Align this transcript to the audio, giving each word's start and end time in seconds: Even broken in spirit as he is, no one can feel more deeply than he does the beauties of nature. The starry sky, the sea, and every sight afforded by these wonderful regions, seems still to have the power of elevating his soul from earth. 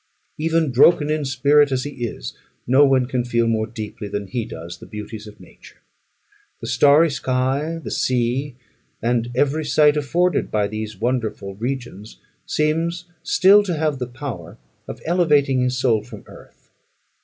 Even 0.39 0.71
broken 0.71 1.11
in 1.11 1.25
spirit 1.25 1.71
as 1.71 1.83
he 1.83 2.05
is, 2.07 2.35
no 2.65 2.83
one 2.83 3.05
can 3.05 3.23
feel 3.23 3.45
more 3.45 3.67
deeply 3.67 4.07
than 4.07 4.25
he 4.25 4.45
does 4.45 4.79
the 4.79 4.87
beauties 4.87 5.27
of 5.27 5.39
nature. 5.39 5.77
The 6.59 6.65
starry 6.65 7.11
sky, 7.11 7.77
the 7.83 7.91
sea, 7.91 8.55
and 8.99 9.29
every 9.35 9.63
sight 9.63 9.95
afforded 9.95 10.49
by 10.49 10.67
these 10.67 10.97
wonderful 10.99 11.53
regions, 11.53 12.19
seems 12.47 13.05
still 13.21 13.61
to 13.61 13.77
have 13.77 13.99
the 13.99 14.07
power 14.07 14.57
of 14.87 15.03
elevating 15.05 15.61
his 15.61 15.77
soul 15.77 16.03
from 16.03 16.23
earth. 16.25 16.71